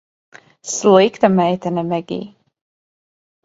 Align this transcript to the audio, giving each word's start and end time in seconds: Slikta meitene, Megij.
Slikta 0.75 1.29
meitene, 1.37 1.83
Megij. 1.93 2.27